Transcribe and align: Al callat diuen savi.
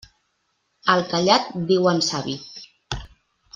Al 0.93 1.03
callat 1.11 1.53
diuen 1.73 2.03
savi. 2.09 2.37